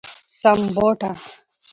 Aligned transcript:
سمبوټه 0.41 1.11